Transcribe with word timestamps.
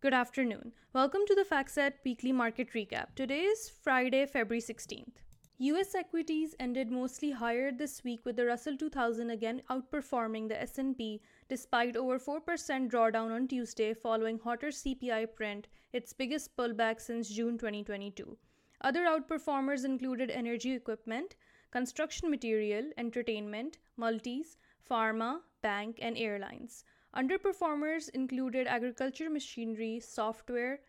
Good 0.00 0.12
afternoon. 0.12 0.72
Welcome 0.92 1.20
to 1.26 1.34
the 1.34 1.46
FactSet 1.48 1.92
Weekly 2.04 2.32
Market 2.32 2.72
Recap. 2.72 3.14
Today 3.14 3.42
is 3.42 3.70
Friday, 3.82 4.26
February 4.26 4.60
16th. 4.60 5.12
US 5.58 5.94
equities 5.94 6.56
ended 6.58 6.90
mostly 6.90 7.30
higher 7.30 7.70
this 7.70 8.02
week 8.02 8.24
with 8.24 8.34
the 8.34 8.46
Russell 8.46 8.76
2000 8.76 9.30
again 9.30 9.62
outperforming 9.70 10.48
the 10.48 10.60
S&P 10.60 11.20
despite 11.48 11.96
over 11.96 12.18
4% 12.18 12.40
drawdown 12.90 13.32
on 13.32 13.46
Tuesday 13.46 13.94
following 13.94 14.40
hotter 14.40 14.68
CPI 14.68 15.34
print, 15.36 15.68
its 15.92 16.12
biggest 16.12 16.56
pullback 16.56 17.00
since 17.00 17.28
June 17.28 17.56
2022. 17.56 18.36
Other 18.80 19.02
outperformers 19.04 19.84
included 19.84 20.30
energy 20.30 20.74
equipment, 20.74 21.36
construction 21.70 22.28
material, 22.28 22.90
entertainment, 22.98 23.78
multis, 23.96 24.56
pharma, 24.90 25.38
bank, 25.64 25.98
and 26.00 26.18
airlines. 26.18 26.84
Underperformers 27.16 28.08
included 28.10 28.66
agriculture 28.66 29.30
machinery, 29.30 29.98
software, 30.00 30.80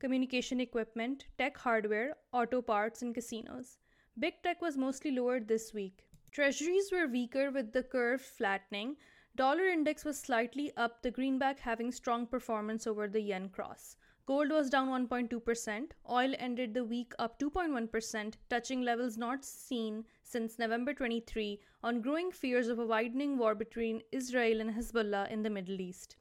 communication 0.00 0.60
equipment, 0.60 1.26
tech 1.38 1.56
hardware, 1.56 2.16
auto 2.32 2.60
parts, 2.60 3.02
and 3.02 3.14
casinos. 3.14 3.78
Big 4.18 4.42
tech 4.42 4.60
was 4.60 4.76
mostly 4.76 5.10
lower 5.10 5.38
this 5.38 5.72
week. 5.72 6.06
Treasuries 6.32 6.90
were 6.90 7.06
weaker 7.06 7.50
with 7.50 7.72
the 7.72 7.82
curve 7.82 8.20
flattening. 8.20 8.96
Dollar 9.36 9.66
index 9.66 10.04
was 10.04 10.18
slightly 10.18 10.72
up, 10.76 11.02
the 11.02 11.10
greenback 11.10 11.60
having 11.60 11.92
strong 11.92 12.26
performance 12.26 12.86
over 12.86 13.06
the 13.06 13.20
yen 13.20 13.48
cross. 13.50 13.96
Gold 14.26 14.50
was 14.50 14.70
down 14.70 14.88
1.2%. 14.88 15.92
Oil 16.10 16.34
ended 16.38 16.74
the 16.74 16.84
week 16.84 17.12
up 17.18 17.38
2.1%, 17.38 18.34
touching 18.50 18.82
levels 18.82 19.16
not 19.16 19.44
seen 19.44 20.04
since 20.26 20.58
November 20.58 20.92
23 20.92 21.60
on 21.84 22.00
growing 22.00 22.32
fears 22.32 22.66
of 22.66 22.80
a 22.80 22.86
widening 22.86 23.38
war 23.38 23.54
between 23.54 24.02
Israel 24.10 24.60
and 24.60 24.74
Hezbollah 24.74 25.30
in 25.30 25.42
the 25.42 25.50
Middle 25.50 25.80
East. 25.80 26.16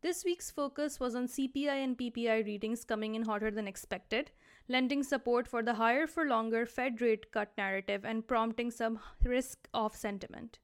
This 0.00 0.24
week's 0.24 0.48
focus 0.48 1.00
was 1.00 1.16
on 1.16 1.26
CPI 1.26 1.82
and 1.82 1.98
PPI 1.98 2.46
readings 2.46 2.84
coming 2.84 3.16
in 3.16 3.22
hotter 3.22 3.50
than 3.50 3.66
expected, 3.66 4.30
lending 4.68 5.02
support 5.02 5.48
for 5.48 5.60
the 5.64 5.74
higher 5.74 6.06
for 6.06 6.24
longer 6.24 6.66
Fed 6.66 7.00
rate 7.00 7.32
cut 7.32 7.50
narrative 7.58 8.04
and 8.04 8.28
prompting 8.28 8.70
some 8.70 9.00
risk 9.24 9.68
off 9.74 9.96
sentiment. 9.96 10.60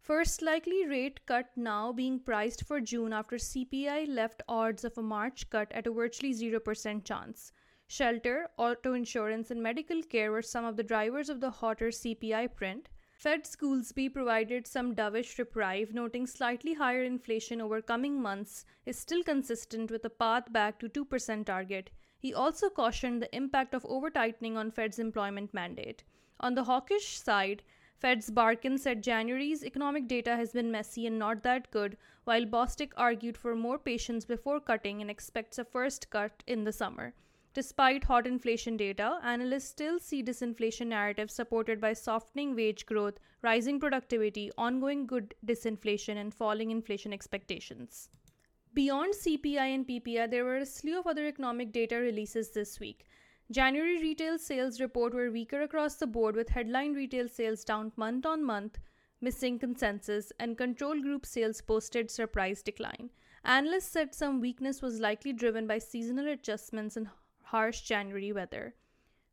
First 0.00 0.40
likely 0.40 0.86
rate 0.86 1.26
cut 1.26 1.50
now 1.56 1.92
being 1.92 2.20
priced 2.20 2.64
for 2.64 2.80
June 2.80 3.12
after 3.12 3.36
CPI 3.36 4.06
left 4.08 4.42
odds 4.48 4.84
of 4.84 4.96
a 4.96 5.02
March 5.02 5.50
cut 5.50 5.72
at 5.72 5.88
a 5.88 5.90
virtually 5.90 6.32
0% 6.32 7.04
chance. 7.04 7.52
Shelter, 7.90 8.50
auto 8.58 8.92
insurance, 8.92 9.50
and 9.50 9.62
medical 9.62 10.02
care 10.02 10.30
were 10.30 10.42
some 10.42 10.66
of 10.66 10.76
the 10.76 10.82
drivers 10.82 11.30
of 11.30 11.40
the 11.40 11.50
hotter 11.50 11.88
CPI 11.88 12.54
print. 12.54 12.90
Fed 13.12 13.44
Goolsbee 13.44 14.12
provided 14.12 14.66
some 14.66 14.94
dovish 14.94 15.38
reprieve, 15.38 15.94
noting 15.94 16.26
slightly 16.26 16.74
higher 16.74 17.02
inflation 17.02 17.62
over 17.62 17.80
coming 17.80 18.20
months 18.20 18.66
is 18.84 18.98
still 18.98 19.22
consistent 19.22 19.90
with 19.90 20.04
a 20.04 20.10
path 20.10 20.52
back 20.52 20.78
to 20.80 20.88
2% 20.90 21.46
target. 21.46 21.90
He 22.18 22.34
also 22.34 22.68
cautioned 22.68 23.22
the 23.22 23.34
impact 23.34 23.72
of 23.72 23.86
over 23.86 24.10
tightening 24.10 24.58
on 24.58 24.70
Fed's 24.70 24.98
employment 24.98 25.54
mandate. 25.54 26.04
On 26.40 26.54
the 26.54 26.64
hawkish 26.64 27.18
side, 27.18 27.62
Fed's 27.96 28.28
Barkin 28.30 28.76
said 28.76 29.02
January's 29.02 29.64
economic 29.64 30.06
data 30.06 30.36
has 30.36 30.52
been 30.52 30.70
messy 30.70 31.06
and 31.06 31.18
not 31.18 31.42
that 31.42 31.70
good, 31.70 31.96
while 32.24 32.44
Bostic 32.44 32.92
argued 32.98 33.38
for 33.38 33.56
more 33.56 33.78
patience 33.78 34.26
before 34.26 34.60
cutting 34.60 35.00
and 35.00 35.10
expects 35.10 35.58
a 35.58 35.64
first 35.64 36.10
cut 36.10 36.42
in 36.46 36.64
the 36.64 36.72
summer. 36.72 37.14
Despite 37.54 38.04
hot 38.04 38.26
inflation 38.26 38.76
data, 38.76 39.18
analysts 39.22 39.68
still 39.68 39.98
see 39.98 40.22
disinflation 40.22 40.88
narratives 40.88 41.34
supported 41.34 41.80
by 41.80 41.92
softening 41.92 42.54
wage 42.54 42.86
growth, 42.86 43.18
rising 43.42 43.80
productivity, 43.80 44.52
ongoing 44.56 45.06
good 45.06 45.34
disinflation, 45.44 46.16
and 46.16 46.32
falling 46.32 46.70
inflation 46.70 47.12
expectations. 47.12 48.10
Beyond 48.74 49.14
CPI 49.14 49.74
and 49.74 49.88
PPI, 49.88 50.30
there 50.30 50.44
were 50.44 50.58
a 50.58 50.66
slew 50.66 51.00
of 51.00 51.06
other 51.06 51.26
economic 51.26 51.72
data 51.72 51.96
releases 51.96 52.50
this 52.50 52.78
week. 52.78 53.06
January 53.50 53.98
retail 53.98 54.38
sales 54.38 54.78
report 54.78 55.14
were 55.14 55.30
weaker 55.30 55.62
across 55.62 55.96
the 55.96 56.06
board 56.06 56.36
with 56.36 56.50
headline 56.50 56.92
retail 56.92 57.28
sales 57.28 57.64
down 57.64 57.90
month 57.96 58.26
on 58.26 58.44
month, 58.44 58.78
missing 59.20 59.58
consensus, 59.58 60.30
and 60.38 60.58
control 60.58 61.00
group 61.00 61.24
sales 61.24 61.60
posted 61.62 62.10
surprise 62.10 62.62
decline. 62.62 63.10
Analysts 63.44 63.88
said 63.88 64.14
some 64.14 64.40
weakness 64.40 64.82
was 64.82 65.00
likely 65.00 65.32
driven 65.32 65.66
by 65.66 65.78
seasonal 65.78 66.28
adjustments 66.28 66.96
and 66.96 67.08
harsh 67.50 67.80
January 67.82 68.32
weather. 68.32 68.74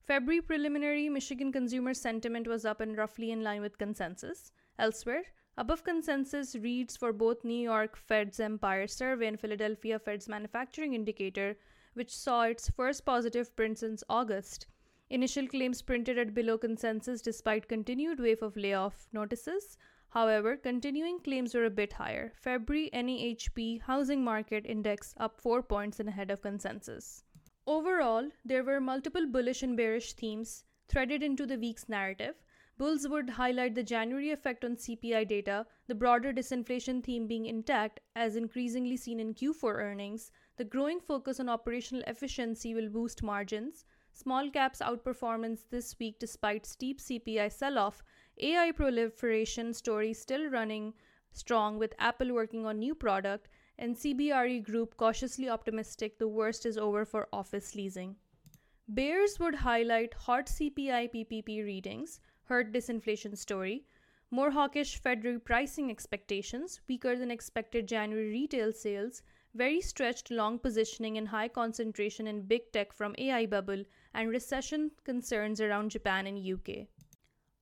February 0.01 0.41
preliminary 0.41 1.09
Michigan 1.09 1.51
consumer 1.51 1.93
sentiment 1.93 2.47
was 2.47 2.65
up 2.65 2.79
and 2.79 2.97
roughly 2.97 3.31
in 3.31 3.43
line 3.43 3.61
with 3.61 3.77
consensus. 3.77 4.51
Elsewhere, 4.79 5.23
above 5.57 5.83
consensus 5.83 6.55
reads 6.55 6.95
for 6.95 7.11
both 7.11 7.43
New 7.43 7.61
York 7.61 7.97
Fed's 7.97 8.39
Empire 8.39 8.87
Survey 8.87 9.27
and 9.27 9.39
Philadelphia 9.39 9.99
Fed's 9.99 10.29
Manufacturing 10.29 10.93
Indicator 10.93 11.57
which 11.95 12.15
saw 12.15 12.43
its 12.43 12.69
first 12.69 13.05
positive 13.05 13.53
print 13.57 13.79
since 13.79 14.01
August. 14.07 14.67
Initial 15.09 15.47
claims 15.47 15.81
printed 15.81 16.17
at 16.17 16.33
below 16.33 16.57
consensus 16.57 17.21
despite 17.21 17.67
continued 17.67 18.21
wave 18.21 18.41
of 18.41 18.55
layoff 18.55 19.07
notices. 19.11 19.77
However, 20.09 20.55
continuing 20.55 21.19
claims 21.19 21.53
were 21.53 21.65
a 21.65 21.69
bit 21.69 21.91
higher. 21.91 22.31
February 22.35 22.89
NAHB 22.93 23.81
housing 23.81 24.23
market 24.23 24.65
index 24.65 25.13
up 25.17 25.41
4 25.41 25.63
points 25.63 25.99
and 25.99 26.07
ahead 26.07 26.31
of 26.31 26.41
consensus. 26.41 27.24
Overall, 27.67 28.29
there 28.43 28.63
were 28.63 28.79
multiple 28.79 29.25
bullish 29.25 29.63
and 29.63 29.75
bearish 29.75 30.13
themes 30.13 30.63
threaded 30.87 31.23
into 31.23 31.47
the 31.47 31.57
week's 31.57 31.89
narrative. 31.89 32.35
Bulls 32.77 33.07
would 33.07 33.29
highlight 33.29 33.73
the 33.73 33.83
January 33.83 34.29
effect 34.29 34.63
on 34.63 34.75
CPI 34.75 35.27
data, 35.27 35.65
the 35.87 35.95
broader 35.95 36.31
disinflation 36.31 37.03
theme 37.03 37.25
being 37.25 37.45
intact, 37.45 38.01
as 38.15 38.35
increasingly 38.35 38.97
seen 38.97 39.19
in 39.19 39.33
Q4 39.33 39.75
earnings, 39.75 40.31
the 40.57 40.63
growing 40.65 40.99
focus 40.99 41.39
on 41.39 41.49
operational 41.49 42.03
efficiency 42.05 42.75
will 42.75 42.89
boost 42.89 43.23
margins. 43.23 43.83
Small 44.11 44.51
caps 44.51 44.79
outperformance 44.79 45.61
this 45.69 45.97
week 45.99 46.19
despite 46.19 46.65
steep 46.65 46.99
CPI 47.01 47.51
sell 47.51 47.77
off. 47.77 48.03
AI 48.37 48.71
proliferation 48.73 49.73
story 49.73 50.13
still 50.13 50.49
running 50.49 50.93
strong 51.31 51.79
with 51.79 51.95
Apple 51.97 52.33
working 52.33 52.65
on 52.65 52.79
new 52.79 52.93
product 52.93 53.47
and 53.77 53.95
CBRE 53.95 54.63
Group 54.63 54.97
cautiously 54.97 55.49
optimistic 55.49 56.17
the 56.17 56.27
worst 56.27 56.65
is 56.65 56.77
over 56.77 57.05
for 57.05 57.27
office 57.33 57.75
leasing. 57.75 58.15
Bears 58.87 59.39
would 59.39 59.55
highlight 59.55 60.13
hot 60.13 60.45
CPI 60.45 61.11
PPP 61.13 61.63
readings, 61.65 62.19
hurt 62.43 62.71
disinflation 62.71 63.37
story, 63.37 63.83
more 64.31 64.51
hawkish 64.51 64.97
Fed 64.97 65.23
repricing 65.23 65.89
expectations, 65.89 66.81
weaker 66.87 67.15
than 67.15 67.31
expected 67.31 67.87
January 67.87 68.29
retail 68.29 68.73
sales, 68.73 69.21
very 69.53 69.79
stretched 69.79 70.29
long 70.29 70.59
positioning 70.59 71.17
and 71.17 71.29
high 71.29 71.47
concentration 71.47 72.27
in 72.27 72.41
big 72.41 72.71
tech 72.71 72.91
from 72.91 73.15
AI 73.17 73.45
bubble, 73.45 73.83
and 74.13 74.29
recession 74.29 74.91
concerns 75.03 75.61
around 75.61 75.89
Japan 75.89 76.27
and 76.27 76.37
UK. 76.37 76.87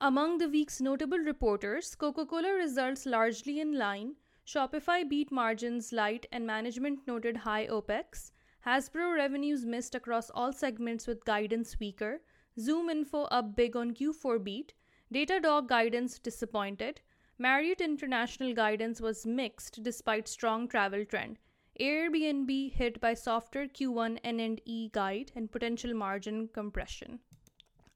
Among 0.02 0.38
the 0.38 0.50
week's 0.50 0.82
notable 0.82 1.20
reporters, 1.20 1.96
Coca 1.96 2.26
Cola 2.26 2.54
results 2.54 3.06
largely 3.06 3.60
in 3.60 3.78
line, 3.78 4.16
Shopify 4.46 5.08
beat 5.08 5.32
margins 5.32 5.94
light, 5.94 6.26
and 6.32 6.46
management 6.46 7.08
noted 7.08 7.38
high 7.38 7.66
OPEX. 7.68 8.32
Hasbro 8.66 9.16
revenues 9.16 9.66
missed 9.66 9.96
across 9.96 10.30
all 10.30 10.52
segments 10.52 11.08
with 11.08 11.24
guidance 11.24 11.80
weaker. 11.80 12.22
ZoomInfo 12.60 13.28
up 13.32 13.56
big 13.56 13.76
on 13.76 13.94
Q4 13.94 14.44
beat. 14.44 14.74
Datadog 15.14 15.68
guidance 15.68 16.20
disappointed. 16.20 17.02
Marriott 17.38 17.82
International 17.82 18.54
guidance 18.54 19.00
was 19.00 19.26
mixed 19.26 19.82
despite 19.82 20.28
strong 20.28 20.68
travel 20.68 21.06
trend. 21.06 21.40
Airbnb 21.80 22.74
hit 22.74 23.02
by 23.02 23.14
softer 23.14 23.68
Q1 23.68 24.20
N&E 24.24 24.90
guide 24.94 25.32
and 25.36 25.52
potential 25.52 25.94
margin 25.94 26.48
compression. 26.50 27.20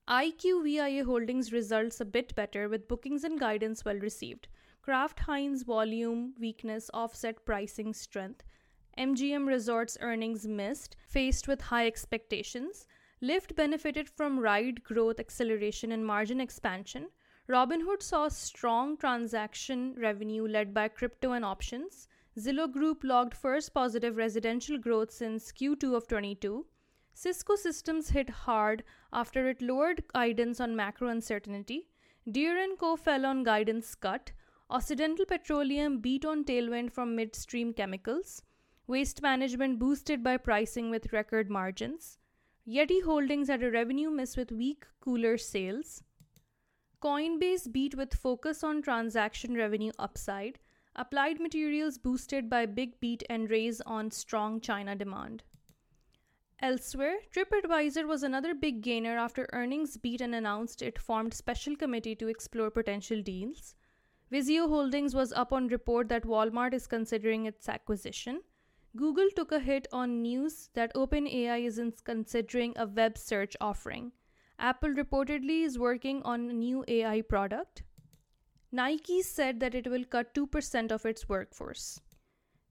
IQVIA 0.08 1.04
Holdings 1.04 1.52
results 1.52 2.00
a 2.00 2.06
bit 2.06 2.34
better 2.34 2.70
with 2.70 2.88
bookings 2.88 3.24
and 3.24 3.40
guidance 3.40 3.84
well 3.84 3.98
received. 3.98 4.48
Kraft 4.88 5.20
Heinz 5.20 5.64
volume 5.64 6.34
weakness 6.40 6.90
offset 6.94 7.44
pricing 7.44 7.94
strength. 7.94 8.46
MGM 8.98 9.46
Resorts 9.46 9.98
earnings 10.00 10.48
missed, 10.48 10.96
faced 11.10 11.46
with 11.46 11.60
high 11.60 11.86
expectations. 11.86 12.88
Lyft 13.22 13.54
benefited 13.58 14.08
from 14.08 14.40
ride 14.40 14.86
growth 14.86 15.20
acceleration 15.20 15.92
and 15.92 16.06
margin 16.06 16.40
expansion. 16.40 17.08
Robinhood 17.50 18.02
saw 18.02 18.30
strong 18.30 18.96
transaction 18.96 19.94
revenue 19.98 20.48
led 20.48 20.74
by 20.74 20.88
crypto 20.88 21.34
and 21.34 21.44
options. 21.44 22.08
Zillow 22.40 22.72
Group 22.72 23.04
logged 23.04 23.36
first 23.36 23.74
positive 23.74 24.16
residential 24.16 24.78
growth 24.78 25.12
since 25.12 25.52
Q2 25.52 25.98
of 25.98 26.08
22. 26.08 26.66
Cisco 27.14 27.58
Systems 27.58 28.12
hit 28.12 28.30
hard 28.30 28.86
after 29.12 29.50
it 29.50 29.62
lowered 29.62 30.08
guidance 30.14 30.62
on 30.62 30.78
macro 30.78 31.10
uncertainty. 31.10 31.90
Deere 32.32 32.66
& 32.76 32.80
Co 32.80 32.96
fell 32.96 33.26
on 33.26 33.44
guidance 33.44 33.94
cut. 33.94 34.32
Occidental 34.70 35.26
Petroleum 35.26 36.00
beat 36.00 36.26
on 36.26 36.44
tailwind 36.44 36.92
from 36.92 37.16
midstream 37.16 37.72
chemicals. 37.72 38.42
Waste 38.86 39.22
management 39.22 39.80
boosted 39.80 40.22
by 40.22 40.36
pricing 40.36 40.90
with 40.90 41.14
record 41.14 41.50
margins. 41.50 42.18
Yeti 42.68 43.02
Holdings 43.02 43.48
had 43.48 43.64
a 43.64 43.72
revenue 43.72 44.10
miss 44.10 44.36
with 44.36 44.52
weak 44.52 44.84
cooler 45.00 45.38
sales. 45.38 46.04
Coinbase 47.02 47.72
beat 47.72 47.96
with 47.96 48.14
focus 48.14 48.62
on 48.62 48.82
transaction 48.82 49.56
revenue 49.56 49.94
upside. 50.00 50.60
Applied 50.98 51.40
Materials 51.40 51.98
boosted 51.98 52.50
by 52.50 52.66
big 52.66 53.00
beat 53.00 53.24
and 53.30 53.50
raise 53.50 53.80
on 53.82 54.12
strong 54.12 54.60
China 54.60 54.98
demand. 54.98 55.44
Elsewhere, 56.62 57.20
TripAdvisor 57.34 58.06
was 58.06 58.22
another 58.22 58.54
big 58.54 58.82
gainer 58.82 59.18
after 59.18 59.48
earnings 59.54 59.96
beat 59.96 60.20
and 60.20 60.36
announced 60.36 60.82
it 60.82 61.00
formed 61.00 61.34
special 61.34 61.78
committee 61.78 62.16
to 62.16 62.28
explore 62.28 62.70
potential 62.70 63.22
deals. 63.22 63.74
Vizio 64.32 64.68
Holdings 64.68 65.16
was 65.16 65.32
up 65.32 65.54
on 65.54 65.68
report 65.68 66.10
that 66.10 66.24
Walmart 66.24 66.74
is 66.74 66.86
considering 66.86 67.46
its 67.46 67.70
acquisition. 67.70 68.42
Google 68.98 69.30
took 69.34 69.54
a 69.54 69.60
hit 69.60 69.88
on 69.94 70.22
news 70.22 70.70
that 70.74 70.94
OpenAI 70.96 71.66
isn't 71.66 72.04
considering 72.04 72.74
a 72.76 72.88
web 72.88 73.18
search 73.18 73.56
offering. 73.62 74.12
Apple 74.60 74.90
reportedly 74.90 75.64
is 75.64 75.80
working 75.80 76.22
on 76.24 76.50
a 76.50 76.54
new 76.54 76.84
AI 76.90 77.22
product. 77.22 77.84
Nike 78.72 79.22
said 79.22 79.62
that 79.62 79.76
it 79.76 79.88
will 79.88 80.04
cut 80.04 80.34
2% 80.34 80.92
of 80.92 81.06
its 81.06 81.30
workforce. 81.30 82.02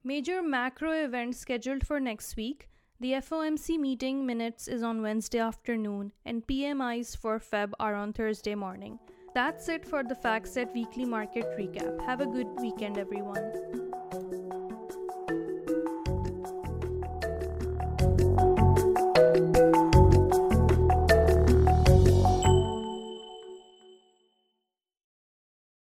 Major 0.05 0.43
macro 0.43 0.93
events 0.93 1.38
scheduled 1.38 1.87
for 1.87 1.99
next 1.99 2.37
week. 2.37 2.69
The 3.00 3.12
FOMC 3.12 3.79
meeting 3.79 4.26
minutes 4.26 4.69
is 4.69 4.82
on 4.82 5.00
Wednesday 5.00 5.38
afternoon, 5.38 6.12
and 6.25 6.47
PMIs 6.47 7.17
for 7.17 7.38
Feb 7.38 7.73
are 7.81 7.94
on 7.94 8.12
Thursday 8.12 8.55
morning. 8.55 8.99
That's 9.36 9.68
it 9.68 9.84
for 9.84 10.02
the 10.02 10.14
FactSet 10.14 10.72
Weekly 10.72 11.04
Market 11.04 11.44
Recap. 11.58 12.02
Have 12.06 12.22
a 12.22 12.26
good 12.26 12.46
weekend, 12.58 12.96
everyone. 12.96 13.85